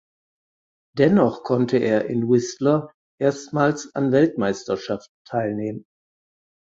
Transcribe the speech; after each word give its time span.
Dennoch 0.97 1.43
konnte 1.43 1.77
er 1.77 2.05
in 2.07 2.27
Whistler 2.27 2.91
erstmals 3.19 3.93
an 3.93 4.11
Weltmeisterschaften 4.11 5.13
teilnehmen. 5.27 5.85